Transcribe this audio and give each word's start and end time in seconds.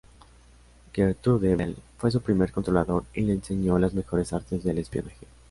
Gertrude 0.93 1.55
Bell 1.55 1.77
fue 1.99 2.09
su 2.09 2.21
primer 2.21 2.51
controlador 2.51 3.03
y 3.13 3.21
le 3.21 3.33
enseñó 3.33 3.77
las 3.77 3.93
mejores 3.93 4.33
artes 4.33 4.63
del 4.63 4.79
espionaje. 4.79 5.27